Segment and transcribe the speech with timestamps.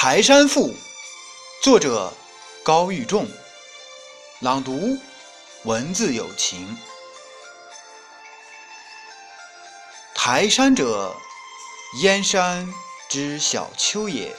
[0.00, 0.68] 台山赋》，
[1.60, 2.12] 作者
[2.62, 3.26] 高玉仲，
[4.38, 4.96] 朗读
[5.64, 6.78] 文字有情。
[10.14, 11.12] 台山者，
[12.00, 12.72] 燕山
[13.08, 14.36] 之小丘也，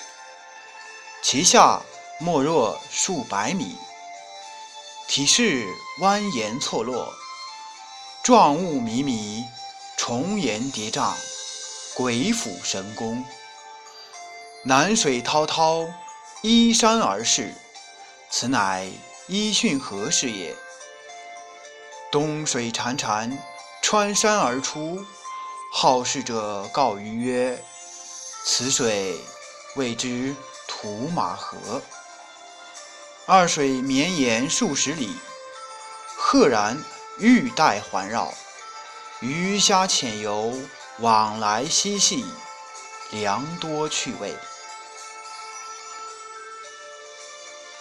[1.22, 1.82] 其下
[2.22, 3.76] 莫若数百米，
[5.10, 5.68] 体势
[6.00, 7.14] 蜿蜒错落，
[8.24, 9.44] 状物靡靡，
[9.98, 11.12] 重岩叠嶂，
[11.96, 13.22] 鬼斧神工。
[14.64, 15.88] 南水滔滔，
[16.42, 17.56] 依山而势，
[18.30, 18.92] 此乃
[19.28, 20.54] 依训河是也。
[22.12, 23.38] 东水潺潺，
[23.82, 25.06] 穿山而出，
[25.72, 27.64] 好事者告余曰
[28.44, 29.18] ：“此水
[29.78, 30.36] 谓之
[30.68, 31.82] 土马河。”
[33.26, 35.16] 二水绵延数十里，
[36.18, 36.84] 赫然
[37.18, 38.34] 玉带环绕，
[39.22, 40.54] 鱼虾潜游，
[41.00, 42.26] 往来嬉戏。
[43.12, 44.38] 良多趣味。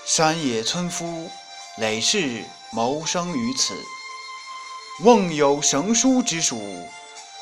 [0.09, 1.31] 山野村夫
[1.77, 3.75] 累世谋生于此，
[5.05, 6.59] 瓮有绳书之属，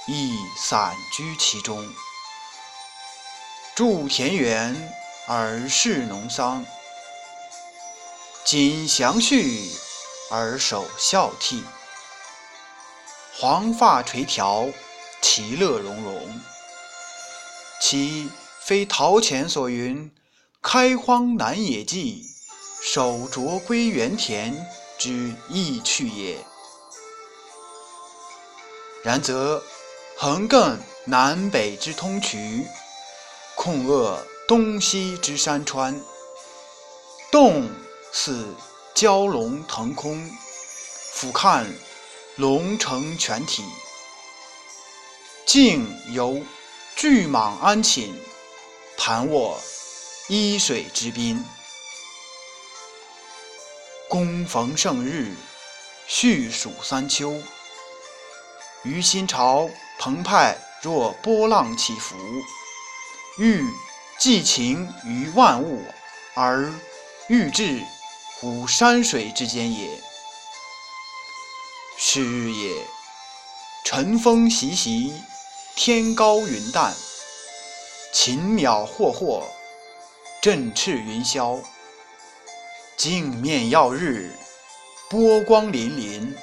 [0.08, 1.88] 亦散居其中。
[3.76, 4.92] 筑田园
[5.28, 6.66] 而事农桑，
[8.44, 9.70] 谨详序
[10.32, 11.62] 而守孝悌。
[13.38, 14.74] 黄发垂髫，
[15.22, 16.40] 其乐融融。
[17.80, 18.28] 其
[18.60, 20.12] 非陶潜所云
[20.60, 22.34] “开荒南野际，
[22.88, 24.54] 守拙归园田”
[24.96, 26.38] 之意趣也。
[29.02, 29.60] 然则
[30.16, 32.64] 横亘南北之通衢，
[33.56, 36.00] 控扼东西之山川，
[37.32, 37.68] 动
[38.12, 38.54] 似
[38.94, 40.30] 蛟龙腾空，
[41.12, 41.66] 俯瞰
[42.36, 43.64] 龙城全体，
[45.44, 46.40] 静犹。
[46.94, 48.14] 巨蟒安寝，
[48.96, 49.60] 盘卧
[50.28, 51.44] 依水之滨。
[54.16, 55.36] 恭逢盛日，
[56.06, 57.38] 序属三秋。
[58.82, 59.68] 于心潮
[59.98, 62.16] 澎湃若波浪起伏，
[63.36, 63.62] 欲
[64.18, 65.84] 寄情于万物，
[66.32, 66.72] 而
[67.28, 67.82] 欲至
[68.40, 69.86] 乎山水之间也。
[71.98, 72.86] 是日也，
[73.84, 75.12] 晨风习习。
[75.74, 76.96] 天高云淡，
[78.14, 79.46] 禽鸟霍霍，
[80.40, 81.62] 振翅云霄。
[82.96, 84.30] 镜面耀日，
[85.10, 86.34] 波光粼粼。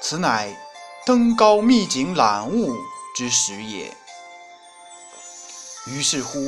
[0.00, 0.56] 此乃
[1.04, 2.74] 登高觅景览物
[3.14, 3.94] 之时也。
[5.86, 6.38] 于是乎，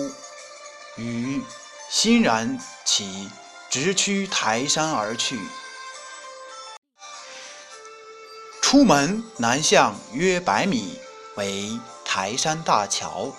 [0.96, 1.42] 余
[1.90, 3.30] 欣然起，
[3.68, 5.38] 直趋台山而去。
[8.62, 10.98] 出门南向约百米。
[11.36, 13.34] 为台山大桥，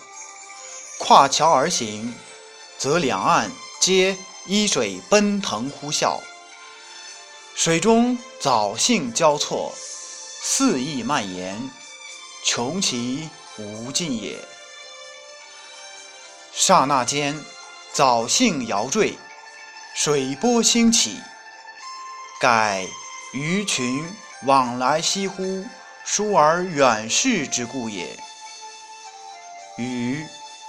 [0.99, 2.13] 跨桥而行，
[2.77, 3.49] 则两岸
[3.79, 6.19] 皆依水奔腾呼啸，
[7.55, 11.69] 水中藻荇交错，肆意蔓延，
[12.43, 14.37] 穷其无尽也。
[16.53, 17.43] 刹那间，
[17.93, 19.17] 藻荇摇坠，
[19.95, 21.19] 水波兴起，
[22.39, 22.85] 盖
[23.33, 24.05] 鱼群
[24.45, 25.65] 往来翕呼。
[26.07, 28.15] 疏而远视之故也。
[29.75, 30.23] 余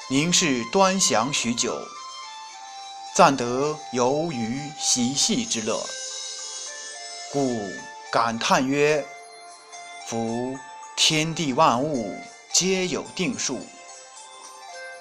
[0.08, 1.78] 凝视端详许久，
[3.16, 5.82] 暂得游鱼嬉戏之乐，
[7.32, 7.58] 故
[8.12, 9.02] 感叹曰
[10.06, 10.54] ：“夫
[10.98, 12.14] 天地万物
[12.52, 13.58] 皆有定数，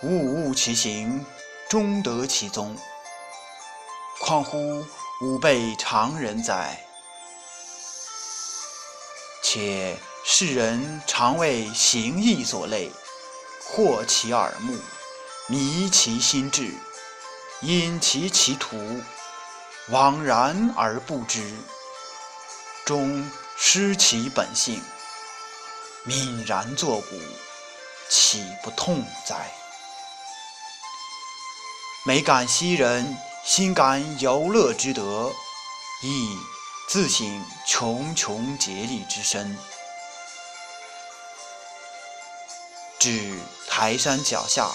[0.02, 1.26] 物物其行，
[1.68, 2.74] 终得其宗。
[4.22, 4.58] 况乎
[5.22, 6.86] 吾辈常人哉？”
[9.44, 9.98] 且。
[10.28, 12.90] 世人常为形意所累，
[13.70, 14.76] 惑其耳目，
[15.48, 16.74] 迷其心智，
[17.66, 19.02] 因其其途，
[19.88, 21.52] 枉然而不知，
[22.86, 23.28] 终
[23.58, 24.80] 失其本性，
[26.06, 27.20] 泯然作古，
[28.08, 29.52] 岂不痛哉？
[32.06, 35.34] 每感昔人，心感游乐之德，
[36.04, 36.38] 亦
[36.88, 39.58] 自省穷穷竭力之身。
[43.00, 43.34] 至
[43.68, 44.70] 台山脚下，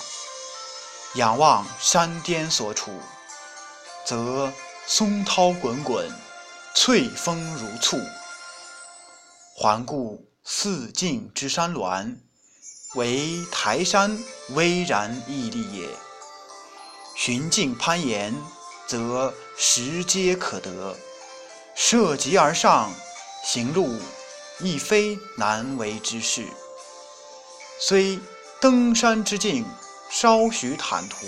[1.14, 2.92] 仰望山巅所处，
[4.06, 4.52] 则
[4.86, 6.08] 松涛滚滚，
[6.74, 7.98] 翠峰如簇。
[9.56, 12.16] 环顾四境之山峦，
[12.94, 14.16] 唯台山
[14.50, 15.88] 巍然屹立也。
[17.16, 18.32] 寻径攀岩，
[18.86, 20.96] 则石阶可得，
[21.74, 22.92] 涉级而上，
[23.44, 23.98] 行路
[24.60, 26.46] 亦非难为之事。
[27.80, 28.18] 虽
[28.60, 29.66] 登山之境
[30.10, 31.26] 稍许坦途，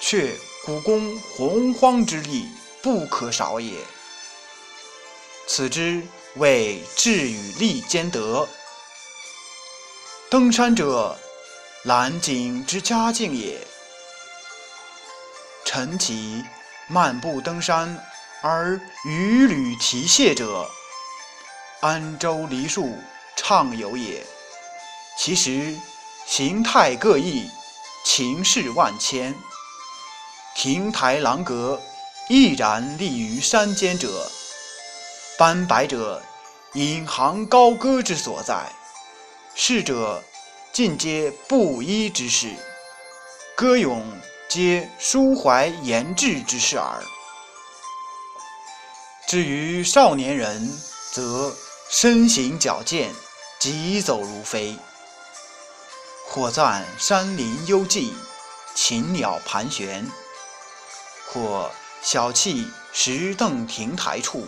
[0.00, 0.36] 却
[0.66, 2.46] 古宫洪荒之力
[2.82, 3.72] 不可少也。
[5.46, 6.06] 此之
[6.36, 8.46] 谓智与力兼得。
[10.28, 11.18] 登山者，
[11.84, 13.66] 揽景之佳境也。
[15.64, 16.44] 晨起
[16.86, 17.98] 漫步登山
[18.42, 20.70] 而屡屡提携者，
[21.80, 22.96] 安州梨树
[23.36, 24.24] 畅游也。
[25.18, 25.76] 其实
[26.26, 27.50] 形态各异，
[28.04, 29.34] 情势万千。
[30.54, 31.80] 亭台廊阁，
[32.28, 34.30] 毅然立于山间者，
[35.38, 36.22] 斑白者，
[36.74, 38.72] 引吭高歌之所在。
[39.54, 40.22] 逝者，
[40.72, 42.48] 尽皆布衣之事；
[43.56, 44.06] 歌咏，
[44.48, 47.02] 皆抒怀言志之事耳。
[49.26, 50.70] 至于少年人，
[51.12, 51.54] 则
[51.88, 53.12] 身形矫健，
[53.58, 54.76] 疾走如飞，
[56.32, 58.12] 或赞山林幽寂，
[58.72, 60.08] 禽鸟盘旋。
[61.26, 61.68] 或
[62.02, 64.46] 小憩石凳亭台处，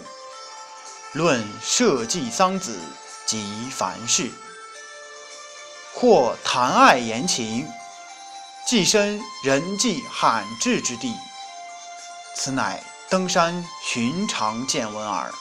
[1.13, 2.77] 论社稷桑梓
[3.27, 4.31] 及凡事；
[5.93, 7.69] 或谈爱言情，
[8.65, 11.13] 寄身人迹罕至之地。
[12.37, 15.33] 此乃登山寻常见闻耳。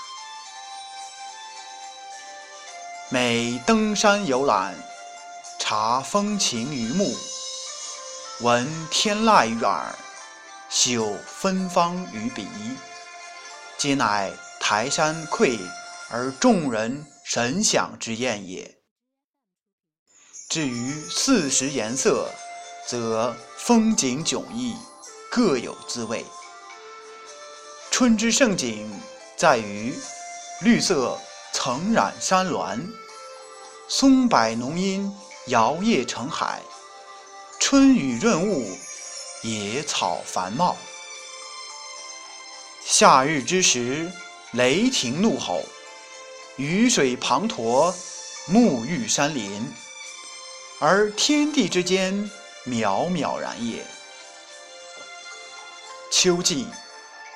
[3.09, 4.75] 每登山游览，
[5.63, 7.15] 察风情于目，
[8.39, 9.95] 闻天籁于耳。
[10.71, 12.47] 嗅芬芳于鼻，
[13.77, 15.59] 皆乃台山愧
[16.09, 18.79] 而众人神享之宴也。
[20.49, 22.27] 至于四时颜色，
[22.87, 24.75] 则风景迥异，
[25.29, 26.25] 各有滋味。
[27.91, 28.91] 春之盛景，
[29.37, 29.95] 在于
[30.61, 31.19] 绿色
[31.53, 32.91] 层染山峦，
[33.87, 35.13] 松柏浓荫
[35.47, 36.61] 摇曳成海，
[37.59, 38.77] 春雨润物。
[39.43, 40.77] 野草繁茂，
[42.85, 44.11] 夏日之时，
[44.51, 45.63] 雷霆怒吼，
[46.57, 47.91] 雨水滂沱，
[48.47, 49.73] 沐浴山林，
[50.79, 52.13] 而天地之间，
[52.67, 53.83] 渺渺然也。
[56.11, 56.67] 秋季，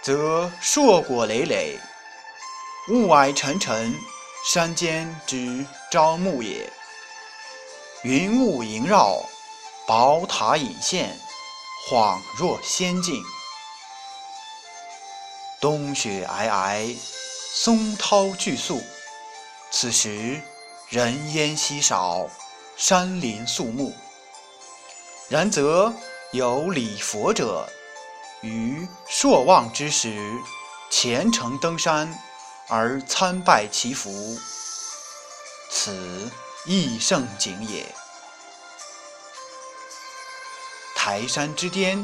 [0.04, 1.80] 则硕果累累，
[2.90, 3.96] 雾霭沉沉，
[4.46, 6.72] 山间之朝暮也。
[8.06, 9.18] 云雾萦绕，
[9.88, 11.19] 宝塔隐现。
[11.90, 13.24] 恍若仙境，
[15.60, 16.96] 冬雪皑皑，
[17.52, 18.80] 松涛巨肃。
[19.72, 20.40] 此时
[20.88, 22.28] 人烟稀少，
[22.78, 23.92] 山林肃穆。
[25.28, 25.92] 然则
[26.31, 27.68] 有礼佛者，
[28.42, 30.16] 于朔望之时，
[30.92, 32.16] 虔诚登山
[32.68, 34.38] 而参拜祈福，
[35.72, 36.31] 此
[36.66, 37.94] 亦胜景也。
[40.96, 42.04] 台山之巅，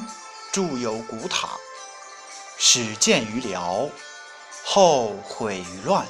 [0.51, 1.49] 筑有古塔，
[2.59, 3.89] 始建于辽，
[4.63, 6.07] 后毁于乱，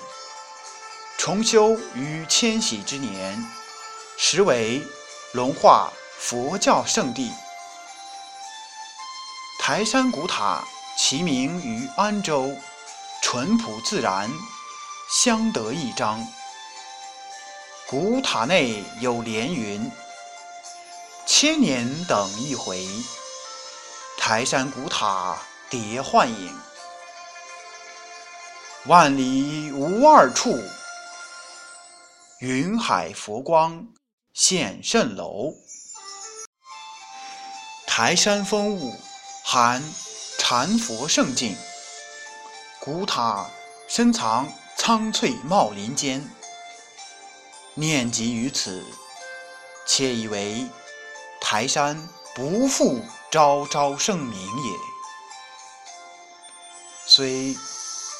[1.17, 3.41] 重修于千禧之年，
[4.17, 4.85] 实为
[5.31, 5.89] 龙化
[6.19, 7.31] 佛教圣地。
[9.59, 10.61] 台山古塔
[10.97, 12.53] 其名于安州，
[13.21, 14.29] 淳朴自然，
[15.09, 16.27] 相得益彰。
[17.91, 19.91] 古塔内有连云。
[21.25, 22.87] 千年等一回，
[24.17, 25.37] 台山古塔
[25.69, 26.57] 叠幻影，
[28.85, 30.57] 万里无二处，
[32.39, 33.85] 云海佛光
[34.33, 35.53] 现蜃楼。
[37.85, 38.95] 台山风物
[39.43, 39.83] 含
[40.37, 41.57] 禅佛圣境，
[42.79, 43.49] 古塔
[43.89, 46.25] 深藏苍翠茂林间，
[47.75, 48.83] 念及于此，
[49.85, 50.67] 窃以为。
[51.43, 53.01] 台山不负
[53.31, 54.71] 昭昭盛名也。
[57.05, 57.57] 虽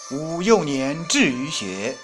[0.09, 1.95] 吾幼年志于学，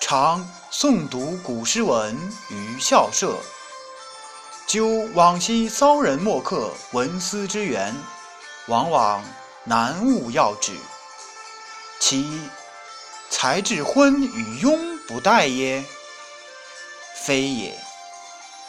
[0.00, 2.16] 常诵读古诗文
[2.48, 3.36] 于校舍，
[4.66, 7.94] 究往昔骚人墨客文思之源，
[8.68, 9.22] 往往
[9.64, 10.72] 难悟要旨。
[12.00, 12.40] 其
[13.28, 15.84] 才智昏与庸不殆耶？
[17.14, 17.78] 非也，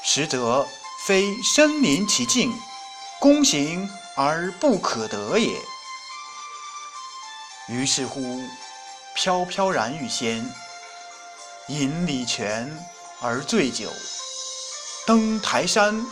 [0.04, 0.68] 实则。
[1.06, 2.58] 非身临其境，
[3.20, 5.62] 躬行而不可得也。
[7.68, 8.42] 于是乎，
[9.14, 10.50] 飘飘然欲仙，
[11.68, 12.74] 饮礼泉
[13.20, 13.90] 而醉酒，
[15.06, 16.06] 登台山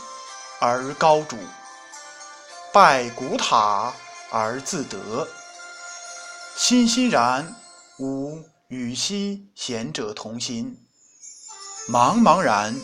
[0.59, 1.37] 而高主，
[2.73, 3.93] 拜古塔
[4.29, 5.25] 而自得。
[6.57, 7.55] 欣欣然，
[7.99, 10.75] 吾与昔贤者同心；
[11.89, 12.75] 茫茫然，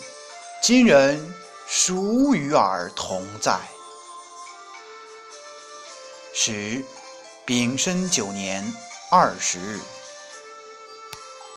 [0.61, 1.33] 今人。
[1.69, 3.59] 孰与尔同在？
[6.33, 6.81] 时，
[7.45, 8.63] 丙申九年
[9.11, 9.81] 二十日。